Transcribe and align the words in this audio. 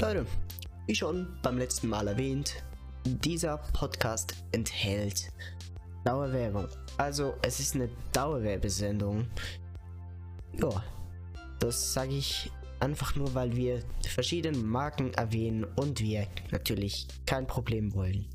Leute, 0.00 0.26
wie 0.86 0.94
schon 0.94 1.38
beim 1.42 1.56
letzten 1.56 1.88
Mal 1.88 2.08
erwähnt, 2.08 2.62
dieser 3.06 3.58
Podcast 3.58 4.34
enthält 4.50 5.30
Dauerwerbung. 6.04 6.66
Also 6.98 7.34
es 7.42 7.60
ist 7.60 7.76
eine 7.76 7.88
Dauerwerbesendung. 8.12 9.26
Ja, 10.60 10.82
das 11.60 11.94
sage 11.94 12.14
ich 12.14 12.50
einfach 12.80 13.14
nur, 13.14 13.32
weil 13.34 13.54
wir 13.54 13.82
verschiedene 14.08 14.58
Marken 14.58 15.14
erwähnen 15.14 15.64
und 15.76 16.00
wir 16.00 16.26
natürlich 16.50 17.06
kein 17.24 17.46
Problem 17.46 17.94
wollen. 17.94 18.26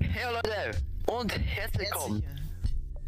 Hey 0.00 0.32
Leute 0.32 0.78
und 1.06 1.36
herzlich 1.36 1.90
willkommen 1.90 2.41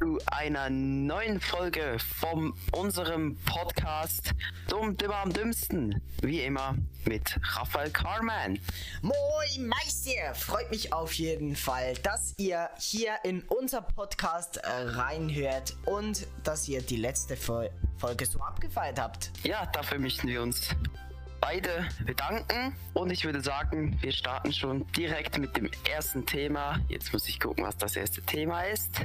zu 0.04 0.18
einer 0.26 0.68
neuen 0.68 1.40
Folge 1.40 1.96
von 2.20 2.52
unserem 2.72 3.38
Podcast 3.46 4.34
Dumm 4.68 4.98
Dümmer 4.98 5.16
am 5.22 5.32
Dümmsten. 5.32 6.02
Wie 6.20 6.42
immer 6.42 6.76
mit 7.06 7.40
Raphael 7.42 7.88
Carman. 7.90 8.58
Moin 9.00 9.66
Meister! 9.66 10.34
Freut 10.34 10.70
mich 10.70 10.92
auf 10.92 11.14
jeden 11.14 11.56
Fall, 11.56 11.94
dass 12.02 12.34
ihr 12.36 12.68
hier 12.78 13.12
in 13.24 13.44
unser 13.44 13.80
Podcast 13.80 14.58
äh, 14.58 14.68
reinhört 14.68 15.74
und 15.86 16.26
dass 16.42 16.68
ihr 16.68 16.82
die 16.82 16.96
letzte 16.96 17.34
Fol 17.34 17.70
Folge 17.96 18.26
so 18.26 18.40
abgefeiert 18.40 19.00
habt. 19.00 19.30
Ja, 19.42 19.64
dafür 19.64 19.98
möchten 19.98 20.28
wir 20.28 20.42
uns 20.42 20.68
beide 21.40 21.88
bedanken 22.04 22.76
und 22.92 23.10
ich 23.10 23.24
würde 23.24 23.40
sagen, 23.40 23.96
wir 24.02 24.12
starten 24.12 24.52
schon 24.52 24.86
direkt 24.92 25.38
mit 25.38 25.56
dem 25.56 25.70
ersten 25.88 26.26
Thema. 26.26 26.78
Jetzt 26.88 27.14
muss 27.14 27.26
ich 27.26 27.40
gucken, 27.40 27.64
was 27.64 27.78
das 27.78 27.96
erste 27.96 28.20
Thema 28.20 28.64
ist. 28.64 29.00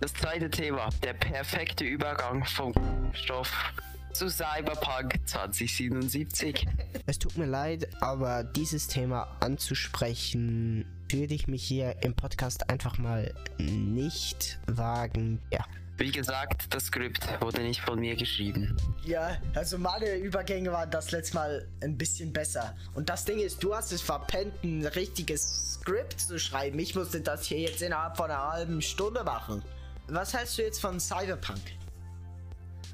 Das 0.00 0.12
zweite 0.14 0.50
Thema, 0.50 0.88
der 1.02 1.14
perfekte 1.14 1.84
Übergang 1.84 2.44
vom 2.44 2.72
Stoff 3.12 3.72
zu 4.12 4.28
Cyberpunk 4.28 5.18
2077. 5.26 6.66
Es 7.06 7.18
tut 7.18 7.36
mir 7.36 7.46
leid, 7.46 7.88
aber 8.00 8.44
dieses 8.44 8.88
Thema 8.88 9.36
anzusprechen, 9.40 10.86
würde 11.10 11.34
ich 11.34 11.48
mich 11.48 11.62
hier 11.62 11.96
im 12.02 12.14
Podcast 12.14 12.70
einfach 12.70 12.98
mal 12.98 13.34
nicht 13.58 14.58
wagen. 14.66 15.40
Ja. 15.52 15.64
Wie 15.98 16.12
gesagt, 16.12 16.74
das 16.74 16.86
Skript 16.86 17.26
wurde 17.40 17.62
nicht 17.62 17.80
von 17.80 17.98
mir 17.98 18.16
geschrieben. 18.16 18.76
Ja, 19.02 19.38
also 19.54 19.78
meine 19.78 20.16
Übergänge 20.16 20.70
waren 20.70 20.90
das 20.90 21.10
letzte 21.10 21.36
Mal 21.36 21.68
ein 21.82 21.96
bisschen 21.96 22.34
besser. 22.34 22.76
Und 22.94 23.08
das 23.08 23.24
Ding 23.24 23.38
ist, 23.38 23.62
du 23.62 23.74
hast 23.74 23.92
es 23.92 24.02
verpennt, 24.02 24.62
ein 24.62 24.84
richtiges 24.84 25.74
Skript 25.74 26.20
zu 26.20 26.38
schreiben. 26.38 26.78
Ich 26.78 26.94
musste 26.94 27.22
das 27.22 27.46
hier 27.46 27.60
jetzt 27.60 27.80
innerhalb 27.80 28.16
von 28.16 28.30
einer 28.30 28.52
halben 28.52 28.82
Stunde 28.82 29.24
machen. 29.24 29.62
Was 30.08 30.34
hältst 30.34 30.58
du 30.58 30.62
jetzt 30.62 30.80
von 30.80 31.00
Cyberpunk? 31.00 31.62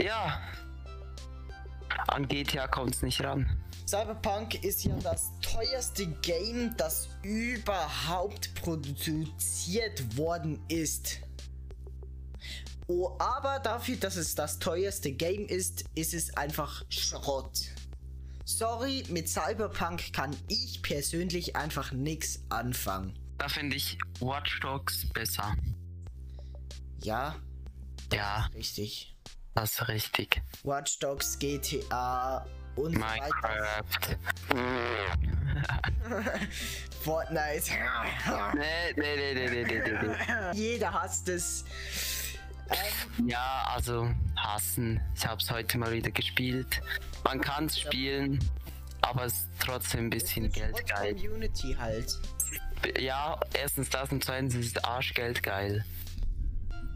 Ja. 0.01 0.41
An 2.07 2.29
GTA 2.29 2.69
kommt 2.69 2.95
es 2.95 3.03
nicht 3.03 3.23
ran. 3.25 3.49
Cyberpunk 3.87 4.63
ist 4.63 4.85
ja 4.85 4.95
das 5.03 5.33
teuerste 5.43 6.07
Game, 6.23 6.75
das 6.77 7.09
überhaupt 7.23 8.55
produziert 8.55 10.17
worden 10.17 10.61
ist. 10.69 11.19
Oh, 12.95 13.17
aber 13.19 13.59
dafür, 13.61 13.97
dass 13.97 14.17
es 14.17 14.35
das 14.35 14.59
teuerste 14.59 15.13
Game 15.13 15.47
ist, 15.47 15.85
ist 15.95 16.13
es 16.13 16.37
einfach 16.37 16.85
Schrott. 16.91 17.59
Sorry, 18.45 19.03
mit 19.09 19.31
Cyberpunk 19.31 20.13
kann 20.13 20.37
ich 20.49 20.83
persönlich 20.83 21.57
einfach 21.57 21.93
nichts 21.93 22.41
anfangen. 22.51 23.19
Da 23.39 23.49
finde 23.49 23.77
ich 23.77 23.97
Watch 24.21 24.61
Dogs 24.61 25.07
besser. 25.15 25.57
Ja, 27.03 27.37
Ja, 28.13 28.47
richtig. 28.55 29.17
das 29.55 29.73
ist 29.73 29.89
richtig. 29.89 30.43
Watch 30.63 30.99
Dogs, 30.99 31.39
GTA 31.39 32.45
und. 32.77 32.93
Minecraft. 32.93 34.19
Fortnite. 37.03 37.71
nee, 38.55 38.93
nee, 38.97 39.17
nee, 39.17 39.35
nee, 39.35 39.49
nee, 39.65 39.81
nee, 39.81 39.99
nee. 40.03 40.17
Jeder 40.53 40.93
hasst 40.93 41.29
es. 41.31 41.65
Ja, 43.27 43.69
also 43.75 44.09
hassen. 44.37 45.01
Ich 45.15 45.27
habe 45.27 45.41
es 45.41 45.51
heute 45.51 45.79
mal 45.79 45.93
wieder 45.93 46.11
gespielt. 46.11 46.81
Man 47.25 47.41
kann 47.41 47.67
es 47.67 47.79
spielen, 47.79 48.39
aber 49.01 49.25
es 49.25 49.35
ist 49.35 49.49
trotzdem 49.59 50.07
ein 50.07 50.11
bisschen 50.11 50.51
Geld 50.51 50.87
geil. 50.87 51.15
Community 51.15 51.75
halt. 51.79 52.19
Ja, 52.99 53.39
erstens 53.55 53.91
das 53.91 54.11
und 54.11 54.25
zweitens 54.25 54.55
ist 54.55 54.77
es 54.77 54.85
Arschgeld 54.85 55.43
geil. 55.43 55.85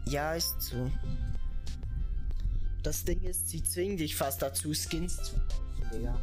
Ja, 0.05 0.33
ist 0.33 0.61
so. 0.61 0.91
Das 2.83 3.03
Ding 3.03 3.21
ist, 3.23 3.49
sie 3.49 3.63
zwingen 3.63 3.97
dich 3.97 4.15
fast 4.15 4.41
dazu, 4.41 4.73
Skins 4.73 5.17
zu 5.17 5.35
kaufen, 5.35 5.89
Digga. 5.93 6.19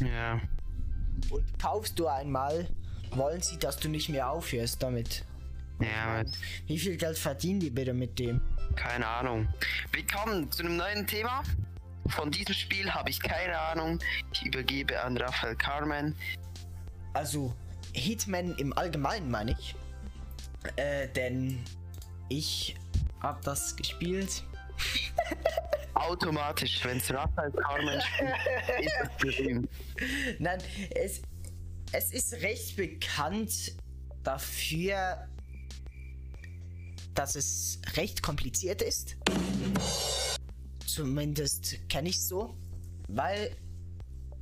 Ja. 0.00 0.40
Und 1.30 1.58
kaufst 1.58 1.98
du 1.98 2.08
einmal, 2.08 2.68
wollen 3.12 3.40
sie, 3.40 3.58
dass 3.58 3.78
du 3.78 3.88
nicht 3.88 4.08
mehr 4.08 4.28
aufhörst 4.28 4.82
damit. 4.82 5.24
Ja, 5.80 6.18
mit, 6.18 6.38
Wie 6.66 6.78
viel 6.78 6.96
Geld 6.96 7.18
verdienen 7.18 7.60
die 7.60 7.70
bitte 7.70 7.94
mit 7.94 8.18
dem? 8.18 8.40
Keine 8.74 9.06
Ahnung. 9.06 9.48
Willkommen 9.92 10.50
zu 10.50 10.62
einem 10.62 10.76
neuen 10.76 11.06
Thema. 11.06 11.42
Von 12.08 12.30
diesem 12.30 12.54
Spiel 12.54 12.92
habe 12.92 13.10
ich 13.10 13.20
keine 13.20 13.58
Ahnung. 13.58 13.98
Ich 14.32 14.44
übergebe 14.44 15.00
an 15.00 15.16
Raphael 15.16 15.56
Carmen. 15.56 16.14
Also, 17.12 17.54
Hitman 17.92 18.54
im 18.56 18.76
Allgemeinen 18.76 19.30
meine 19.30 19.52
ich. 19.52 19.74
Äh, 20.76 21.08
denn 21.08 21.62
ich 22.28 22.76
hab 23.20 23.42
das 23.42 23.76
gespielt. 23.76 24.42
Automatisch, 25.94 26.84
wenn 26.84 26.98
es 26.98 27.12
Raphael 27.12 27.52
Carmen 27.52 28.00
spielt, 28.00 28.34
ist 28.80 28.94
es 29.02 29.36
berühmt. 29.36 29.68
Nein, 30.38 30.58
es, 30.94 31.22
es 31.92 32.12
ist 32.12 32.32
recht 32.42 32.76
bekannt 32.76 33.76
dafür, 34.24 35.28
dass 37.14 37.34
es 37.34 37.80
recht 37.96 38.22
kompliziert 38.22 38.82
ist. 38.82 39.16
Zumindest 40.86 41.88
kenne 41.88 42.08
ich 42.08 42.24
so, 42.24 42.54
weil 43.08 43.56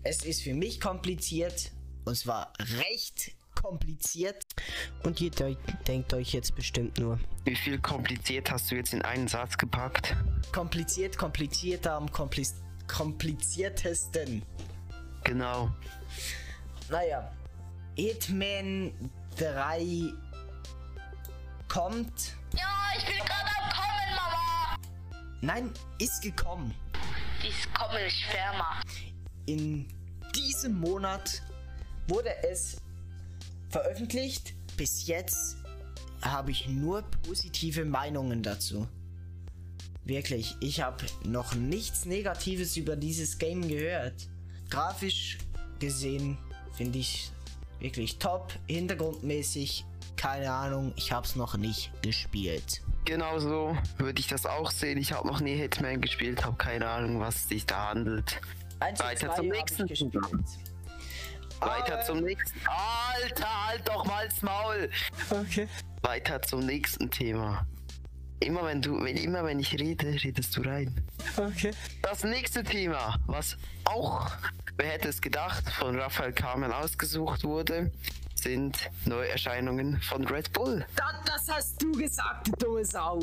es 0.03 0.25
ist 0.25 0.43
für 0.43 0.55
mich 0.55 0.81
kompliziert 0.81 1.73
und 2.05 2.17
zwar 2.17 2.53
recht 2.59 3.33
kompliziert. 3.55 4.45
Und 5.05 5.21
ihr 5.21 5.31
de 5.31 5.57
denkt 5.87 6.13
euch 6.15 6.33
jetzt 6.33 6.55
bestimmt 6.57 6.99
nur, 6.99 7.19
Wie 7.45 7.55
viel 7.55 7.79
kompliziert 7.79 8.51
hast 8.51 8.71
du 8.71 8.75
jetzt 8.75 8.93
in 8.93 9.03
einen 9.03 9.29
Satz 9.29 9.57
gepackt? 9.57 10.17
kompliziert, 10.53 11.17
komplizierter 11.17 11.95
am 11.95 12.11
kompliz 12.11 12.55
kompliziertesten. 12.89 14.43
Genau. 15.25 15.71
Naja, 16.91 17.33
Hitman 17.97 18.93
3 19.39 20.13
kommt. 21.69 22.37
Ich 22.97 23.05
bin 23.07 23.17
gerade 23.17 23.51
am 23.59 23.71
Kommen, 23.71 24.17
Mama. 24.17 24.79
Nein, 25.41 25.73
ist 25.99 26.23
gekommen. 26.23 26.75
Dies 27.43 27.73
Kommen 27.73 27.99
ist 28.07 28.21
Sperma. 28.21 28.81
In 29.47 29.89
diesem 30.35 30.79
Monat 30.79 31.43
wurde 32.09 32.31
es 32.45 32.77
veröffentlicht. 33.71 34.55
Bis 34.77 35.07
jetzt 35.07 35.57
habe 36.23 36.51
ich 36.51 36.69
nur 36.69 37.03
positive 37.23 37.85
Meinungen 37.85 38.43
dazu. 38.43 38.87
Wirklich, 40.05 40.57
ich 40.61 40.81
habe 40.81 41.05
noch 41.25 41.55
nichts 41.55 42.05
Negatives 42.05 42.77
über 42.77 42.97
dieses 42.97 43.39
Game 43.39 43.67
gehört. 43.67 44.29
Grafisch 44.69 45.39
gesehen 45.79 46.39
finde 46.77 46.99
ich 46.99 47.31
wirklich 47.81 48.19
top. 48.19 48.53
Hintergrundmäßig, 48.67 49.85
keine 50.23 50.53
Ahnung, 50.53 50.93
ich 50.95 51.11
habe 51.11 51.27
es 51.27 51.35
noch 51.35 51.57
nicht 51.57 51.91
gespielt. 52.01 52.81
Genau 53.05 53.41
so 53.41 53.77
würde 53.99 54.21
ich 54.21 54.29
das 54.29 54.47
auch 54.47 54.71
sehen. 54.71 54.97
Ich 54.99 55.13
habe 55.13 55.27
noch 55.27 55.41
nie 55.41 55.57
Hitman 55.57 56.01
gespielt, 56.01 56.45
habe 56.45 56.57
keine 56.57 56.89
Ahnung, 56.89 57.19
was 57.19 57.35
es 57.35 57.49
sich 57.49 57.67
da 57.67 57.89
handelt. 57.89 58.41
Weiter 58.99 59.35
zum 59.35 59.49
nächsten. 59.49 59.89
Weiter 61.59 62.03
zum 62.03 62.21
nächsten. 62.21 62.61
Alter, 62.69 63.67
halt 63.67 63.89
doch 63.89 64.05
mal 64.05 64.29
das 64.29 64.43
Maul. 64.43 64.91
Okay. 65.29 65.67
Weiter 66.03 66.41
zum 66.41 66.67
nächsten 66.67 67.11
Thema. 67.11 67.67
Immer 68.39 68.65
wenn 68.65 68.81
du, 68.81 69.03
wenn, 69.03 69.17
immer 69.17 69.45
wenn 69.45 69.59
ich 69.59 69.77
rede, 69.79 70.07
redest 70.07 70.57
du 70.57 70.63
rein. 70.63 71.05
Okay. 71.37 71.73
Das 72.03 72.23
nächste 72.23 72.63
Thema, 72.63 73.19
was 73.27 73.57
auch, 73.85 74.31
wer 74.77 74.87
hätte 74.87 75.09
es 75.09 75.21
gedacht, 75.21 75.69
von 75.69 75.99
Raphael 75.99 76.33
Carmen 76.33 76.73
ausgesucht 76.73 77.43
wurde, 77.43 77.91
sind 78.43 78.91
Neuerscheinungen 79.05 80.01
von 80.03 80.27
Red 80.27 80.53
Bull. 80.53 80.85
Das, 80.97 81.15
das 81.47 81.57
hast 81.57 81.83
du 81.83 81.93
gesagt, 81.93 82.49
du 82.49 82.53
dumme 82.53 82.85
Sau. 82.85 83.21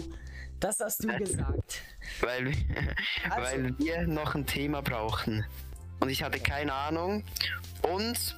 Das 0.59 0.79
hast 0.79 1.03
du 1.03 1.07
gesagt. 1.17 1.81
Weil, 2.21 2.51
Also- 3.29 3.41
weil 3.41 3.77
wir 3.79 4.07
noch 4.07 4.35
ein 4.35 4.45
Thema 4.45 4.81
brauchten. 4.81 5.45
Und 5.99 6.09
ich 6.09 6.23
hatte 6.23 6.39
keine 6.39 6.73
Ahnung. 6.73 7.23
Und 7.81 8.37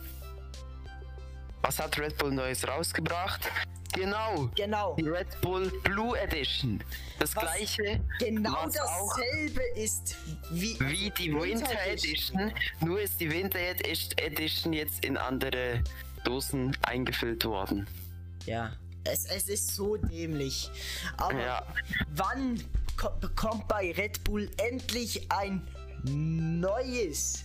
was 1.62 1.80
hat 1.80 1.98
Red 2.00 2.18
Bull 2.18 2.31
Neues 2.31 2.68
rausgebracht? 2.68 3.50
Genau. 3.94 4.50
Genau. 4.56 4.95
Die 4.95 5.07
Red 5.07 5.42
Bull 5.42 5.69
Blue 5.83 6.18
Edition. 6.18 6.81
Das 7.19 7.36
Was 7.36 7.44
gleiche. 7.44 8.00
Genau 8.19 8.66
dasselbe 8.66 9.62
ist 9.75 10.16
wie, 10.51 10.80
wie 10.80 11.10
die 11.12 11.33
Winter 11.33 11.69
Edition. 11.86 12.51
Nur 12.80 13.01
ist 13.01 13.19
die 13.19 13.30
Winter 13.31 13.60
Ed- 13.60 14.19
Edition 14.22 14.74
jetzt 14.74 15.04
in 15.06 15.18
andere 15.18 15.83
Dosen 16.23 16.75
eingefüllt 16.83 17.45
worden. 17.45 17.88
Ja. 18.45 18.73
Es, 19.03 19.25
es 19.25 19.50
ist 19.50 19.75
so 19.75 19.97
dämlich. 19.97 20.69
Aber 21.18 21.39
Ja. 21.41 21.65
wann 22.15 22.62
ko 22.97 23.09
bekommt 23.19 23.68
bei 23.68 23.91
Red 23.91 24.23
Bull 24.23 24.50
endlich 24.57 25.31
ein 25.31 25.65
neues 26.03 27.44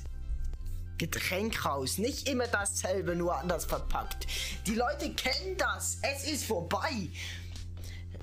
Getränk 0.98 1.64
raus? 1.64 1.96
Nicht 1.98 2.28
immer 2.28 2.46
dasselbe, 2.46 3.16
nur 3.16 3.34
anders 3.36 3.64
verpackt. 3.64 4.26
Die 4.66 4.74
Leute 4.74 5.10
kennen 5.14 5.56
das. 5.56 5.98
Es 6.02 6.30
ist 6.30 6.44
vorbei. 6.44 7.08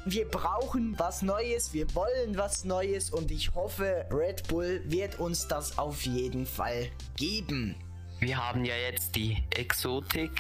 Wir 0.05 0.27
brauchen 0.29 1.00
was 1.00 1.21
Neues, 1.21 1.71
wir 1.73 1.95
wollen 1.95 2.38
was 2.38 2.65
Neues 2.65 3.09
und 3.09 3.31
ich 3.31 3.55
hoffe, 3.55 4.05
Red 4.11 4.47
Bull 4.50 4.81
wird 4.85 5.17
uns 5.17 5.47
das 5.47 5.77
auf 5.77 6.01
jeden 6.05 6.45
Fall 6.45 6.89
geben. 7.15 7.75
Wir 8.24 8.38
haben 8.38 8.64
ja 8.64 8.75
jetzt 8.78 9.18
die 9.18 9.44
Exotic 9.50 10.31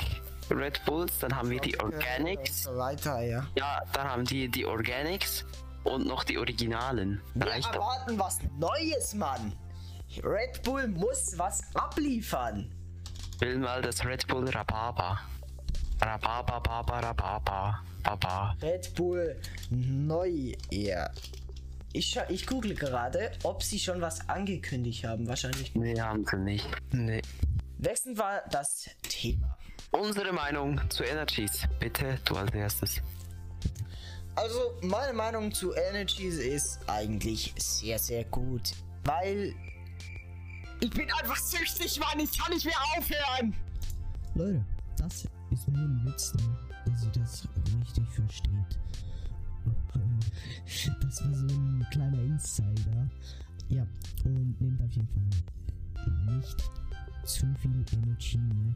Red 0.49 0.81
Bulls, 0.85 1.19
dann 1.19 1.35
haben 1.35 1.49
wir 1.49 1.59
die 1.59 1.77
Organics. 1.81 2.65
Weiter, 2.67 3.21
ja. 3.21 3.45
Ja, 3.57 3.81
dann 3.91 4.07
haben 4.07 4.23
die 4.23 4.47
die 4.47 4.65
Organics 4.65 5.43
und 5.83 6.07
noch 6.07 6.23
die 6.23 6.37
Originalen. 6.37 7.21
Wir 7.33 7.47
Reicht 7.47 7.75
erwarten 7.75 8.17
was 8.17 8.39
Neues, 8.57 9.13
Mann. 9.15 9.51
Red 10.23 10.63
Bull 10.63 10.87
muss 10.87 11.37
was 11.37 11.61
abliefern. 11.75 12.71
will 13.39 13.57
mal 13.57 13.81
das 13.81 14.05
Red 14.05 14.27
Bull 14.27 14.47
Rhabarber. 14.47 15.19
Rhabarber, 16.01 16.61
Baba, 16.61 16.99
Rhabarber, 17.01 17.83
Baba. 18.01 18.55
Red 18.61 18.95
Bull 18.95 19.35
neu, 19.71 20.53
ja. 20.71 21.09
Ich, 21.91 22.17
ich 22.29 22.47
google 22.47 22.75
gerade, 22.75 23.33
ob 23.43 23.61
sie 23.61 23.77
schon 23.77 23.99
was 23.99 24.29
angekündigt 24.29 25.03
haben. 25.03 25.27
Wahrscheinlich. 25.27 25.75
Nee, 25.75 25.99
haben 25.99 26.25
sie 26.25 26.37
nicht. 26.37 26.67
Nee. 26.93 27.21
Wechseln 27.83 28.17
wir 28.17 28.43
das 28.49 28.89
Thema. 29.01 29.57
Unsere 29.91 30.31
Meinung 30.31 30.79
zu 30.89 31.03
Energies. 31.03 31.67
Bitte, 31.79 32.17
du 32.23 32.37
als 32.37 32.53
erstes. 32.53 33.01
Also, 34.35 34.79
meine 34.81 35.11
Meinung 35.11 35.51
zu 35.51 35.73
Energies 35.73 36.37
ist 36.37 36.79
eigentlich 36.87 37.53
sehr, 37.57 37.99
sehr 37.99 38.23
gut. 38.23 38.71
Weil 39.03 39.53
ich 40.79 40.91
bin 40.91 41.11
einfach 41.11 41.35
süchtig, 41.35 41.99
Mann. 41.99 42.21
Ich 42.21 42.39
kann 42.39 42.53
nicht 42.53 42.65
mehr 42.65 42.77
aufhören. 42.97 43.53
Leute, 44.33 44.65
das 44.97 45.27
ist 45.51 45.67
nur 45.67 45.81
ein 45.81 46.05
Witz, 46.05 46.33
ne? 46.35 46.57
dass 46.85 47.03
ihr 47.03 47.11
das 47.21 47.47
richtig 47.81 48.09
versteht. 48.11 48.79
Das 51.01 51.21
war 51.21 51.33
so 51.33 51.47
ein 51.47 51.85
kleiner 51.91 52.19
Insider. 52.19 53.09
Ja, 53.67 53.85
und 54.23 54.61
nehmt 54.61 54.81
auf 54.81 54.91
jeden 54.91 55.07
Fall 55.09 56.37
nicht 56.37 56.82
zu 57.23 57.45
viel 57.61 57.85
Energy, 57.93 58.37
ne? 58.37 58.75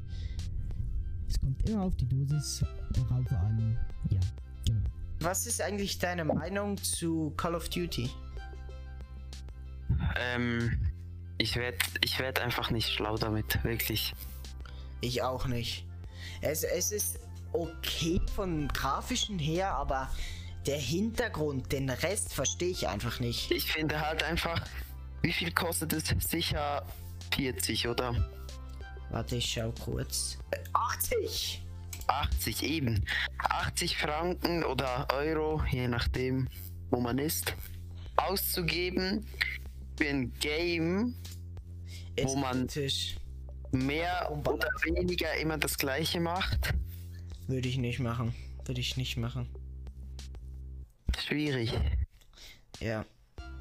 Es 1.29 1.39
kommt 1.39 1.69
immer 1.69 1.83
auf 1.83 1.95
die 1.95 2.07
Dosis 2.07 2.63
drauf 2.93 3.31
an. 3.31 3.77
Ja, 4.09 4.19
genau. 4.65 4.81
Was 5.19 5.45
ist 5.45 5.61
eigentlich 5.61 5.99
deine 5.99 6.23
Meinung 6.23 6.77
zu 6.77 7.33
Call 7.35 7.55
of 7.55 7.69
Duty? 7.69 8.09
Ähm, 10.17 10.79
ich 11.37 11.55
werd, 11.55 11.81
ich 12.01 12.19
werd 12.19 12.39
einfach 12.39 12.71
nicht 12.71 12.89
schlau 12.89 13.17
damit, 13.17 13.63
wirklich. 13.63 14.13
Ich 15.01 15.21
auch 15.21 15.47
nicht. 15.47 15.85
Es, 16.41 16.63
es 16.63 16.91
ist 16.91 17.19
okay 17.53 18.21
vom 18.35 18.67
grafischen 18.67 19.39
her, 19.39 19.73
aber 19.73 20.09
der 20.65 20.77
Hintergrund, 20.77 21.71
den 21.71 21.89
Rest 21.89 22.33
verstehe 22.33 22.69
ich 22.69 22.87
einfach 22.87 23.19
nicht. 23.19 23.51
Ich 23.51 23.71
finde 23.71 24.01
halt 24.01 24.23
einfach, 24.23 24.61
wie 25.21 25.31
viel 25.31 25.51
kostet 25.51 25.93
es? 25.93 26.05
Sicher 26.19 26.85
40 27.33 27.87
oder 27.87 28.29
Warte, 29.09 29.37
ich 29.37 29.45
schau 29.49 29.71
kurz. 29.83 30.37
Äh, 30.51 30.57
80! 30.73 31.61
80 32.07 32.63
eben. 32.63 33.03
80 33.39 33.97
Franken 33.97 34.63
oder 34.63 35.07
Euro, 35.13 35.61
je 35.69 35.87
nachdem, 35.87 36.47
wo 36.89 36.99
man 36.99 37.17
ist, 37.17 37.53
auszugeben 38.15 39.25
für 39.97 40.07
ein 40.07 40.33
Game, 40.39 41.15
Ist 42.15 42.27
Wo 42.27 42.35
man- 42.35 42.67
mehr 43.71 44.31
oder 44.31 44.67
weniger 44.83 45.35
immer 45.35 45.57
das 45.57 45.77
gleiche 45.77 46.19
macht. 46.19 46.73
Würde 47.47 47.67
ich 47.67 47.77
nicht 47.77 47.99
machen. 47.99 48.33
Würde 48.65 48.81
ich 48.81 48.97
nicht 48.97 49.17
machen. 49.17 49.47
Schwierig. 51.19 51.73
Ja. 52.79 53.05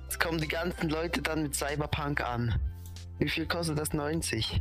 Jetzt 0.04 0.20
kommen 0.20 0.40
die 0.40 0.48
ganzen 0.48 0.88
Leute 0.88 1.20
dann 1.20 1.42
mit 1.42 1.54
Cyberpunk 1.54 2.20
an. 2.22 2.58
Wie 3.18 3.28
viel 3.28 3.46
kostet 3.46 3.78
das? 3.78 3.92
90. 3.92 4.60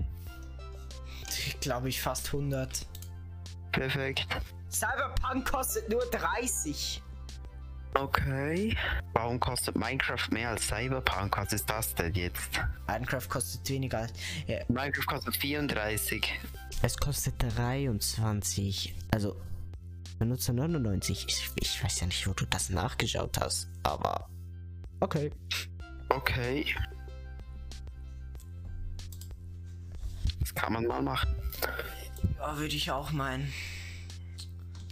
Glaube 1.65 1.89
ich 1.89 1.99
fast 1.99 2.27
100. 2.27 2.85
Perfekt. 3.71 4.27
Cyberpunk 4.69 5.49
kostet 5.51 5.89
nur 5.89 6.05
30. 6.11 7.01
Okay. 7.95 8.77
Warum 9.13 9.39
kostet 9.39 9.75
Minecraft 9.75 10.27
mehr 10.29 10.49
als 10.51 10.67
Cyberpunk? 10.67 11.35
Was 11.39 11.53
ist 11.53 11.67
das 11.67 11.95
denn 11.95 12.13
jetzt? 12.13 12.61
Minecraft 12.87 13.27
kostet 13.27 13.67
weniger. 13.67 13.97
als- 14.01 14.13
Ja, 14.45 14.59
Minecraft 14.67 15.07
kostet 15.07 15.35
34. 15.37 16.39
Es 16.83 16.95
kostet 16.97 17.33
23. 17.57 18.93
also, 19.09 19.35
Benutzer 20.19 20.53
99. 20.53 21.25
Ich, 21.27 21.49
ich 21.55 21.83
weiß 21.83 22.01
ja 22.01 22.05
nicht, 22.05 22.27
wo 22.27 22.33
du 22.33 22.45
das 22.45 22.69
nachgeschaut 22.69 23.39
hast, 23.39 23.67
aber. 23.81 24.29
Okay. 24.99 25.31
Okay. 26.09 26.63
Das 30.41 30.53
kann 30.53 30.73
man 30.73 30.85
mal 30.85 31.01
machen. 31.01 31.35
Ja, 32.39 32.57
würde 32.57 32.75
ich 32.75 32.91
auch 32.91 33.11
meinen. 33.11 33.51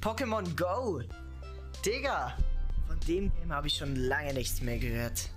Pokémon 0.01 0.44
Go! 0.56 1.01
Digga! 1.86 2.38
Von 2.88 3.00
dem 3.01 3.33
Game 3.36 3.51
habe 3.51 3.68
ich 3.68 3.77
schon 3.77 3.95
lange 3.95 4.33
nichts 4.33 4.62
mehr 4.62 4.77
gehört. 4.77 5.30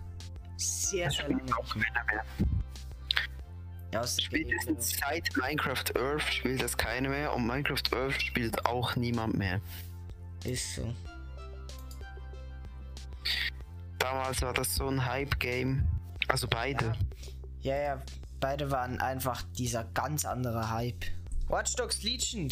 Sehr, 0.56 1.10
sehr 1.10 1.28
lange 1.28 1.42
nicht 1.44 1.76
mehr. 1.76 2.24
Ja, 3.92 4.06
Spätestens 4.06 4.98
seit 4.98 5.34
Minecraft 5.36 5.84
Earth 5.96 6.22
spielt 6.32 6.62
das 6.62 6.76
keiner 6.76 7.08
mehr 7.08 7.32
und 7.32 7.46
Minecraft 7.46 7.94
Earth 7.94 8.20
spielt 8.20 8.66
auch 8.66 8.96
niemand 8.96 9.36
mehr. 9.36 9.60
Ist 10.44 10.74
so. 10.74 10.94
Damals 13.98 14.42
war 14.42 14.52
das 14.52 14.74
so 14.74 14.88
ein 14.88 15.04
Hype-Game. 15.04 15.86
Also 16.28 16.46
beide. 16.48 16.92
Ja, 17.60 17.76
ja, 17.76 18.02
beide 18.40 18.70
waren 18.70 19.00
einfach 19.00 19.42
dieser 19.56 19.84
ganz 19.84 20.24
andere 20.24 20.70
Hype. 20.70 21.04
Watch 21.48 21.76
Dogs 21.76 22.02
Legion. 22.02 22.48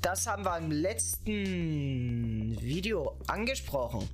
Das 0.00 0.28
haben 0.28 0.44
wir 0.44 0.56
im 0.56 0.70
letzten 0.70 2.56
Video 2.60 3.18
angesprochen. 3.26 4.08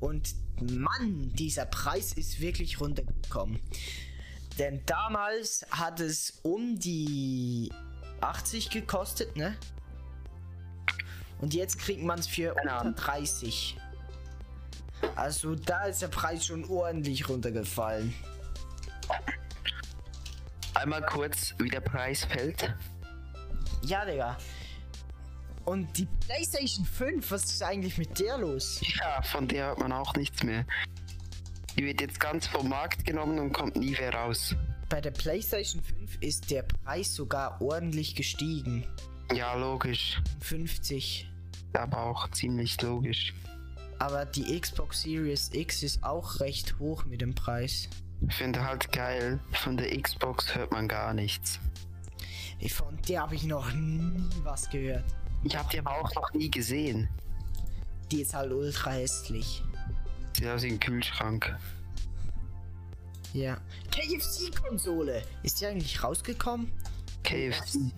Und 0.00 0.34
Mann, 0.60 1.32
dieser 1.34 1.66
Preis 1.66 2.12
ist 2.12 2.40
wirklich 2.40 2.80
runtergekommen. 2.80 3.60
Denn 4.58 4.84
damals 4.86 5.64
hat 5.70 6.00
es 6.00 6.40
um 6.42 6.78
die 6.80 7.72
80 8.20 8.70
gekostet, 8.70 9.36
ne? 9.36 9.56
Und 11.40 11.54
jetzt 11.54 11.78
kriegt 11.78 12.02
man 12.02 12.18
es 12.18 12.26
für 12.26 12.54
unter 12.54 12.80
Ahnung. 12.80 12.96
30. 12.96 13.76
Also 15.14 15.54
da 15.54 15.84
ist 15.84 16.02
der 16.02 16.08
Preis 16.08 16.44
schon 16.46 16.64
ordentlich 16.64 17.28
runtergefallen. 17.28 18.12
Einmal 20.78 21.02
kurz, 21.02 21.56
wie 21.58 21.68
der 21.68 21.80
Preis 21.80 22.24
fällt. 22.24 22.72
Ja, 23.82 24.04
Digga. 24.04 24.38
Und 25.64 25.98
die 25.98 26.06
PlayStation 26.24 26.84
5, 26.86 27.32
was 27.32 27.44
ist 27.46 27.62
eigentlich 27.64 27.98
mit 27.98 28.20
der 28.20 28.38
los? 28.38 28.80
Ja, 29.00 29.20
von 29.22 29.48
der 29.48 29.66
hört 29.66 29.80
man 29.80 29.90
auch 29.90 30.14
nichts 30.14 30.44
mehr. 30.44 30.64
Die 31.76 31.84
wird 31.84 32.00
jetzt 32.00 32.20
ganz 32.20 32.46
vom 32.46 32.68
Markt 32.68 33.04
genommen 33.04 33.40
und 33.40 33.52
kommt 33.52 33.74
nie 33.74 33.90
mehr 33.90 34.14
raus. 34.14 34.54
Bei 34.88 35.00
der 35.00 35.10
PlayStation 35.10 35.82
5 35.82 36.18
ist 36.20 36.48
der 36.48 36.62
Preis 36.62 37.12
sogar 37.12 37.60
ordentlich 37.60 38.14
gestiegen. 38.14 38.86
Ja, 39.34 39.54
logisch. 39.54 40.22
50. 40.42 41.28
Aber 41.72 42.04
auch 42.04 42.30
ziemlich 42.30 42.80
logisch. 42.80 43.34
Aber 43.98 44.24
die 44.26 44.58
Xbox 44.60 45.02
Series 45.02 45.50
X 45.52 45.82
ist 45.82 46.04
auch 46.04 46.38
recht 46.38 46.78
hoch 46.78 47.04
mit 47.04 47.20
dem 47.20 47.34
Preis. 47.34 47.88
Ich 48.26 48.34
finde 48.34 48.64
halt 48.64 48.90
geil, 48.92 49.38
von 49.52 49.76
der 49.76 49.96
Xbox 50.00 50.54
hört 50.54 50.72
man 50.72 50.88
gar 50.88 51.14
nichts. 51.14 51.60
Von 52.70 52.98
der 53.08 53.22
habe 53.22 53.36
ich 53.36 53.44
noch 53.44 53.72
nie 53.72 54.28
was 54.42 54.68
gehört. 54.70 55.04
Ich 55.44 55.56
habe 55.56 55.68
die 55.72 55.78
aber 55.78 55.92
auch 55.92 56.12
noch 56.14 56.32
nie 56.32 56.50
gesehen. 56.50 57.08
Die 58.10 58.22
ist 58.22 58.34
halt 58.34 58.50
ultra 58.52 58.90
hässlich. 58.90 59.62
Sieht 60.36 60.48
aus 60.48 60.62
wie 60.62 60.68
ein 60.72 60.80
Kühlschrank. 60.80 61.56
Ja. 63.32 63.58
KFC-Konsole. 63.92 65.22
Ist 65.44 65.60
die 65.60 65.66
eigentlich 65.66 66.02
rausgekommen? 66.02 66.72
KFC. 67.22 67.76
Ein- 67.76 67.92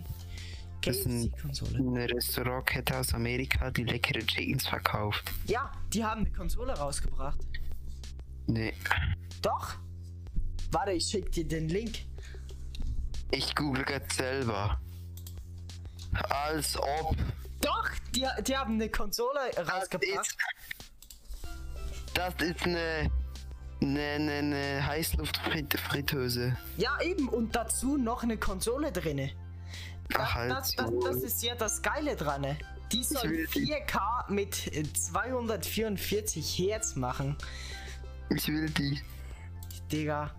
KFC-Konsole. 0.82 1.78
Eine 1.78 2.10
Restaurantkette 2.10 2.98
aus 2.98 3.14
Amerika, 3.14 3.70
die 3.70 3.84
leckere 3.84 4.20
Chickens 4.26 4.66
verkauft. 4.66 5.30
Ja, 5.46 5.70
die 5.92 6.04
haben 6.04 6.22
eine 6.22 6.30
Konsole 6.32 6.72
rausgebracht. 6.74 7.38
Nee. 8.46 8.74
Doch. 9.42 9.74
Warte, 10.72 10.92
ich 10.92 11.06
schick 11.06 11.32
dir 11.32 11.46
den 11.46 11.68
Link. 11.68 12.00
Ich 13.32 13.54
google 13.54 13.84
jetzt 13.88 14.16
selber. 14.16 14.80
Als 16.28 16.76
ob. 16.76 17.16
Doch, 17.60 17.88
die, 18.14 18.26
die 18.46 18.56
haben 18.56 18.74
eine 18.74 18.88
Konsole 18.88 19.38
Das 19.54 19.68
rausgebracht. 19.68 20.26
ist. 20.26 20.36
Das 22.14 22.34
ist 22.42 22.62
eine. 22.64 23.10
Eine, 23.82 24.02
eine, 24.02 24.32
eine 24.32 24.86
Heißluftfritteuse. 24.86 26.54
Ja, 26.76 27.00
eben. 27.00 27.28
Und 27.30 27.56
dazu 27.56 27.96
noch 27.96 28.22
eine 28.22 28.36
Konsole 28.36 28.92
drinne. 28.92 29.30
Das, 30.10 30.20
Ach, 30.20 30.34
halt 30.34 30.50
das, 30.50 30.74
das, 30.74 30.86
so. 30.90 31.00
das 31.00 31.16
ist 31.22 31.42
ja 31.42 31.54
das 31.54 31.80
Geile 31.80 32.14
dran. 32.14 32.42
ne? 32.42 32.58
Die 32.92 33.02
soll 33.02 33.30
will 33.30 33.46
die. 33.54 33.72
4K 33.72 34.30
mit 34.30 34.66
äh, 34.76 34.82
244 34.92 36.58
Hertz 36.58 36.94
machen. 36.96 37.36
Ich 38.28 38.48
will 38.48 38.68
die. 38.68 39.00
Digga. 39.90 40.30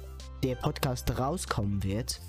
der 0.43 0.55
Podcast 0.55 1.17
rauskommen 1.19 1.83
wird. 1.83 2.19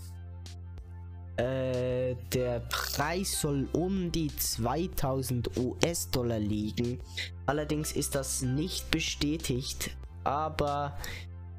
Äh, 1.37 2.15
der 2.33 2.61
Preis 2.71 3.41
soll 3.41 3.69
um 3.73 4.11
die 4.11 4.35
2000 4.35 5.55
US-Dollar 5.59 6.39
liegen. 6.39 7.01
Allerdings 7.45 7.93
ist 7.93 8.15
das 8.15 8.41
nicht 8.43 8.91
bestätigt, 8.91 9.95
aber 10.25 10.97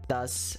das 0.07 0.57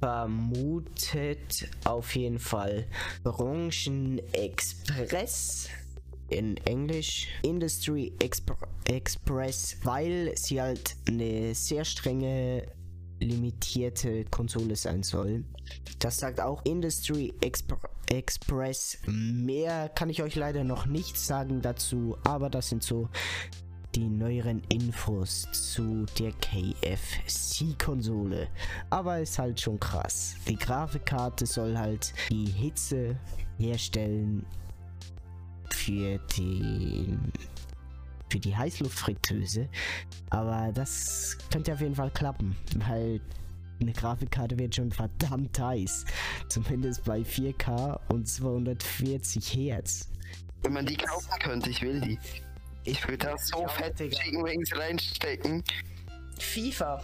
vermutet 0.00 1.70
auf 1.84 2.14
jeden 2.14 2.38
Fall 2.38 2.86
Branchenexpress 3.24 5.68
in 6.28 6.56
Englisch 6.58 7.26
Industry 7.42 8.12
Expr 8.20 8.54
Express, 8.84 9.76
weil 9.82 10.36
sie 10.36 10.62
halt 10.62 10.94
eine 11.06 11.54
sehr 11.54 11.84
strenge 11.84 12.64
limitierte 13.20 14.24
Konsole 14.26 14.76
sein 14.76 15.02
soll. 15.02 15.42
Das 15.98 16.18
sagt 16.18 16.40
auch 16.40 16.64
Industry 16.64 17.34
Expr 17.40 17.78
Express. 18.10 18.96
Mehr 19.06 19.90
kann 19.90 20.08
ich 20.08 20.22
euch 20.22 20.34
leider 20.34 20.64
noch 20.64 20.86
nicht 20.86 21.18
sagen 21.18 21.60
dazu, 21.60 22.16
aber 22.24 22.48
das 22.48 22.70
sind 22.70 22.82
so 22.82 23.10
die 23.94 24.08
neueren 24.08 24.62
Infos 24.70 25.46
zu 25.52 26.06
der 26.18 26.32
KFC-Konsole. 26.32 28.48
Aber 28.90 29.20
ist 29.20 29.38
halt 29.38 29.60
schon 29.60 29.78
krass. 29.78 30.36
Die 30.48 30.56
Grafikkarte 30.56 31.44
soll 31.44 31.76
halt 31.76 32.14
die 32.30 32.46
Hitze 32.46 33.20
herstellen 33.58 34.46
für 35.70 36.18
den 36.36 37.32
für 38.28 38.38
die 38.38 38.56
Heißluftfritteuse. 38.56 39.68
Aber 40.30 40.70
das 40.72 41.36
könnte 41.50 41.72
auf 41.72 41.80
jeden 41.80 41.94
Fall 41.94 42.10
klappen, 42.10 42.56
weil 42.88 43.20
eine 43.80 43.92
Grafikkarte 43.92 44.58
wird 44.58 44.74
schon 44.74 44.90
verdammt 44.90 45.58
heiß. 45.58 46.04
Zumindest 46.48 47.04
bei 47.04 47.20
4K 47.20 47.98
und 48.12 48.28
240 48.28 49.54
Hertz. 49.54 50.08
Wenn 50.62 50.72
man 50.72 50.86
die 50.86 50.96
kaufen 50.96 51.30
könnte, 51.40 51.70
ich 51.70 51.80
will 51.82 52.00
die. 52.00 52.18
Ich 52.84 53.06
würde 53.06 53.18
da 53.18 53.38
so 53.38 53.66
fett 53.68 53.98
Digga. 53.98 54.16
Chicken 54.16 54.44
Wings 54.44 54.74
reinstecken. 54.76 55.62
FIFA. 56.38 57.02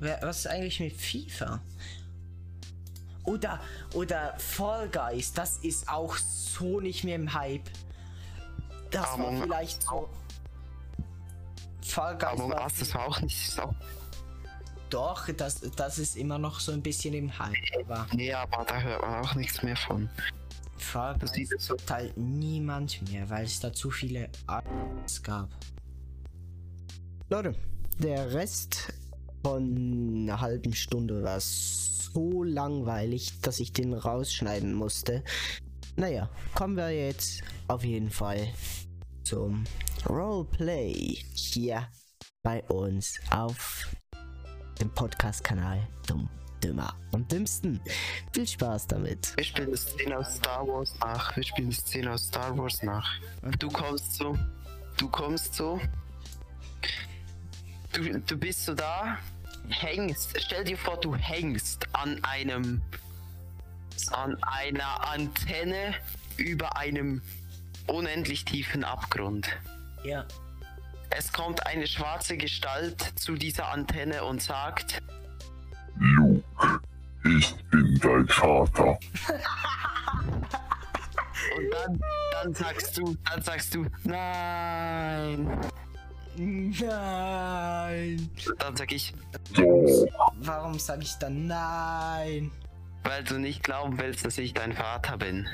Was 0.00 0.38
ist 0.38 0.46
eigentlich 0.48 0.80
mit 0.80 0.92
FIFA? 0.92 1.60
Oder, 3.24 3.60
oder 3.94 4.34
Fall 4.38 4.88
Guys, 4.88 5.32
das 5.32 5.58
ist 5.58 5.88
auch 5.88 6.16
so 6.16 6.80
nicht 6.80 7.04
mehr 7.04 7.16
im 7.16 7.32
Hype. 7.34 7.68
Das 8.90 9.08
Among 9.10 9.40
war 9.40 9.42
vielleicht 9.42 9.82
so. 9.82 10.08
Fall 11.96 12.16
Guys 12.18 12.40
Aber 12.40 12.48
war 12.50 12.64
was, 12.66 12.74
das 12.78 12.94
war 12.94 13.06
auch 13.06 13.20
nicht 13.22 13.50
so. 13.50 13.74
doch, 14.90 15.28
das, 15.32 15.60
das 15.76 15.98
ist 15.98 16.16
immer 16.16 16.38
noch 16.38 16.60
so 16.60 16.72
ein 16.72 16.82
bisschen 16.82 17.14
im 17.14 17.36
Hype. 17.38 17.54
Aber 17.84 18.06
Nee, 18.12 18.32
aber 18.32 18.64
da 18.64 18.80
hört 18.80 19.02
man 19.02 19.24
auch 19.24 19.34
nichts 19.34 19.62
mehr 19.62 19.76
von. 19.76 20.08
Fall 20.78 21.16
Das 21.18 21.32
Guys 21.32 21.48
so- 21.58 21.74
gibt 21.74 21.90
halt 21.90 22.16
niemand 22.16 23.00
mehr, 23.10 23.28
weil 23.30 23.44
es 23.46 23.58
da 23.60 23.72
zu 23.72 23.90
viele 23.90 24.28
Arts 24.46 25.22
gab. 25.22 25.48
Leute, 27.30 27.54
der 27.98 28.32
Rest 28.32 28.92
von 29.42 30.22
einer 30.28 30.40
halben 30.40 30.74
Stunde 30.74 31.22
war 31.22 31.40
so 31.40 32.42
langweilig, 32.42 33.40
dass 33.40 33.58
ich 33.60 33.72
den 33.72 33.94
rausschneiden 33.94 34.74
musste. 34.74 35.24
Naja, 35.96 36.28
kommen 36.54 36.76
wir 36.76 36.90
jetzt 36.90 37.42
auf 37.68 37.84
jeden 37.84 38.10
Fall 38.10 38.48
zum 39.24 39.64
Roleplay 40.08 40.92
hier 41.34 41.88
bei 42.42 42.62
uns 42.64 43.18
auf 43.30 43.88
dem 44.80 44.92
Podcast-Kanal 44.94 45.86
Dumm, 46.06 46.28
Dümmer 46.62 46.94
und 47.12 47.30
Dümmsten. 47.32 47.80
Viel 48.32 48.46
Spaß 48.46 48.86
damit. 48.86 49.36
Wir 49.36 49.44
spielen 49.44 49.68
eine 49.68 49.76
Szene 49.76 50.18
aus 50.18 50.36
Star 50.36 50.66
Wars 50.66 50.94
nach. 51.00 51.36
Wir 51.36 51.42
spielen 51.42 51.68
eine 51.68 51.74
Szene 51.74 52.12
aus 52.12 52.26
Star 52.26 52.56
Wars 52.56 52.82
nach. 52.82 53.10
Du 53.58 53.68
kommst 53.68 54.14
so. 54.14 54.36
Du 54.96 55.08
kommst 55.08 55.54
so. 55.54 55.80
Du, 57.92 58.20
du 58.20 58.36
bist 58.36 58.64
so 58.64 58.74
da. 58.74 59.18
Hängst. 59.68 60.40
Stell 60.40 60.64
dir 60.64 60.78
vor, 60.78 60.98
du 61.00 61.16
hängst 61.16 61.88
an 61.94 62.22
einem. 62.22 62.82
an 64.12 64.40
einer 64.42 65.08
Antenne 65.08 65.94
über 66.36 66.76
einem 66.76 67.22
unendlich 67.88 68.44
tiefen 68.44 68.84
Abgrund. 68.84 69.48
Ja. 70.04 70.24
Es 71.10 71.32
kommt 71.32 71.66
eine 71.66 71.86
schwarze 71.86 72.36
Gestalt 72.36 73.00
zu 73.18 73.34
dieser 73.34 73.68
Antenne 73.68 74.24
und 74.24 74.42
sagt, 74.42 75.02
Luke, 75.98 76.42
ich 77.24 77.54
bin 77.70 77.98
dein 78.00 78.28
Vater. 78.28 78.98
und 81.56 81.70
dann, 81.72 82.00
dann 82.32 82.54
sagst 82.54 82.98
du, 82.98 83.16
dann 83.30 83.42
sagst 83.42 83.74
du, 83.74 83.86
nein. 84.04 85.60
Nein. 86.36 88.30
Dann 88.58 88.76
sag 88.76 88.92
ich, 88.92 89.14
Doch, 89.54 90.06
Warum 90.40 90.78
sage 90.78 91.02
ich 91.02 91.14
dann 91.14 91.46
nein? 91.46 92.50
weil 93.04 93.22
du 93.22 93.38
nicht 93.38 93.62
glauben 93.62 93.98
willst, 93.98 94.26
dass 94.26 94.36
ich 94.36 94.52
dein 94.52 94.72
Vater 94.72 95.16
bin. 95.16 95.48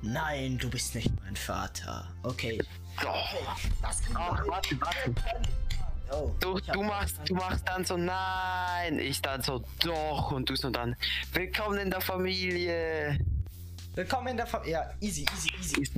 Nein, 0.00 0.56
du 0.58 0.70
bist 0.70 0.94
nicht 0.94 1.10
mein 1.22 1.36
Vater. 1.36 2.08
Okay. 2.22 2.58
Doch. 3.02 3.28
Das 3.82 4.02
kann 4.02 4.16
Ach, 4.16 4.46
warte, 4.46 4.80
warte. 4.80 5.14
Oh, 6.10 6.30
Du, 6.38 6.58
du 6.60 6.82
machst, 6.82 7.18
du 7.26 7.34
machst 7.34 7.66
dann 7.66 7.84
so 7.84 7.96
nein, 7.96 8.98
ich 9.00 9.20
dann 9.20 9.42
so 9.42 9.64
doch 9.80 10.30
und 10.30 10.48
du 10.48 10.54
so 10.54 10.70
dann 10.70 10.94
willkommen 11.32 11.78
in 11.78 11.90
der 11.90 12.00
Familie. 12.00 13.18
Willkommen 13.94 14.28
in 14.28 14.36
der 14.36 14.46
Familie. 14.46 14.72
Ja, 14.74 14.90
easy, 15.00 15.26
easy, 15.34 15.50
easy. 15.58 15.88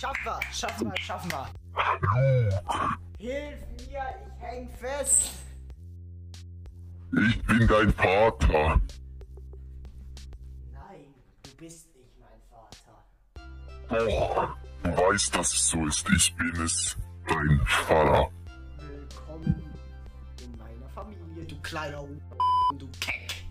Schaffen 0.00 0.24
wir, 0.24 0.40
schaffen 0.52 0.86
wir, 0.90 0.96
schaffen 1.02 1.30
wir. 1.30 1.48
Hilf 3.18 3.60
mir, 3.76 3.86
ich 3.88 4.42
häng 4.42 4.68
fest. 4.70 5.32
ich 7.12 7.44
bin 7.44 7.66
dein 7.68 7.92
Vater. 7.92 8.80
Nein, 10.72 11.14
du 11.42 11.50
bist 11.56 11.88
nicht 11.94 12.12
mein 12.18 12.40
Vater. 12.48 13.04
Doch, 13.90 14.56
du 15.08 15.14
weißt, 15.14 15.34
dass 15.34 15.52
es 15.52 15.68
so 15.68 15.86
ist. 15.86 16.08
Ich 16.10 16.34
bin 16.34 16.60
es, 16.60 16.96
dein 17.26 17.60
Vater. 17.66 18.30
Willkommen 18.76 19.72
in 20.42 20.58
meiner 20.58 20.88
Familie, 20.94 21.44
du 21.44 21.60
kleiner 21.60 22.02
U 22.02 22.20
du 22.78 22.88
Keck. 23.00 23.44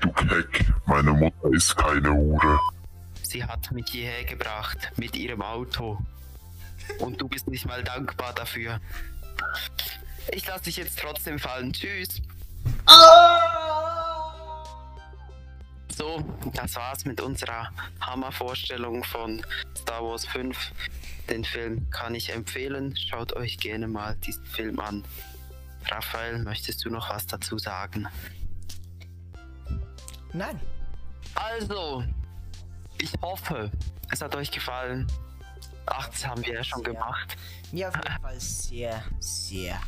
Du 0.00 0.12
Keck, 0.12 0.66
meine 0.86 1.12
Mutter 1.12 1.50
ist 1.52 1.76
keine 1.76 2.12
Hure. 2.12 2.58
Sie 3.22 3.44
hat 3.44 3.70
mich 3.72 3.88
hierher 3.90 4.24
gebracht 4.24 4.92
mit 4.96 5.16
ihrem 5.16 5.42
Auto. 5.42 5.98
Und 6.98 7.20
du 7.20 7.28
bist 7.28 7.46
nicht 7.48 7.66
mal 7.66 7.84
dankbar 7.84 8.32
dafür. 8.34 8.80
Ich 10.32 10.46
lasse 10.46 10.64
dich 10.64 10.76
jetzt 10.76 10.98
trotzdem 10.98 11.38
fallen. 11.38 11.72
Tschüss. 11.72 12.20
So, 15.96 16.24
das 16.54 16.74
war's 16.76 17.04
mit 17.04 17.20
unserer 17.20 17.70
Hammervorstellung 18.00 19.04
von 19.04 19.44
Star 19.90 20.04
Wars 20.04 20.24
5. 20.24 20.56
Den 21.28 21.44
Film 21.44 21.90
kann 21.90 22.14
ich 22.14 22.32
empfehlen. 22.32 22.94
Schaut 22.96 23.32
euch 23.32 23.58
gerne 23.58 23.88
mal 23.88 24.14
diesen 24.18 24.44
Film 24.44 24.78
an. 24.78 25.04
Raphael, 25.90 26.38
möchtest 26.38 26.84
du 26.84 26.90
noch 26.90 27.10
was 27.10 27.26
dazu 27.26 27.58
sagen? 27.58 28.06
Nein. 30.32 30.60
Also, 31.34 32.04
ich 32.98 33.10
hoffe, 33.20 33.72
es 34.12 34.22
hat 34.22 34.36
euch 34.36 34.52
gefallen. 34.52 35.08
Ach, 35.86 36.08
das 36.08 36.24
haben 36.24 36.46
wir 36.46 36.54
ja 36.54 36.62
schon 36.62 36.84
Ja. 36.84 36.92
gemacht. 36.92 37.36
Mir 37.72 37.88
auf 37.88 37.96
jeden 37.96 38.22
Fall 38.22 38.38
sehr, 38.40 39.02
sehr 39.18 39.80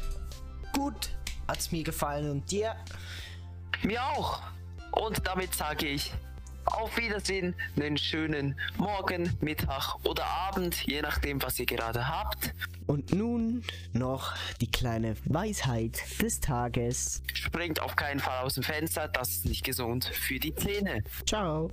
gut. 0.75 1.11
Hat's 1.47 1.71
mir 1.71 1.85
gefallen 1.85 2.29
und 2.29 2.51
dir? 2.51 2.75
Mir 3.85 4.03
auch. 4.05 4.43
Und 4.91 5.25
damit 5.25 5.55
sage 5.55 5.87
ich 5.87 6.13
auf 6.67 6.97
Wiedersehen, 6.97 7.55
einen 7.77 7.97
schönen 7.97 8.59
Morgen, 8.77 9.37
Mittag 9.41 9.97
oder 10.05 10.25
Abend, 10.25 10.87
je 10.87 11.03
nachdem, 11.03 11.43
was 11.43 11.59
ihr 11.59 11.67
gerade 11.67 12.09
habt. 12.09 12.55
Und 12.87 13.13
nun 13.15 13.63
noch 13.93 14.35
die 14.61 14.71
kleine 14.71 15.17
Weisheit 15.25 16.03
des 16.21 16.41
Tages. 16.41 17.23
Springt 17.33 17.81
auf 17.81 17.97
keinen 17.97 18.21
Fall 18.21 18.45
aus 18.45 18.55
dem 18.55 18.63
Fenster, 18.63 19.09
das 19.09 19.31
ist 19.31 19.45
nicht 19.47 19.65
gesund 19.65 20.05
für 20.05 20.39
die 20.39 20.55
Zähne. 20.55 21.03
Ciao. 21.27 21.71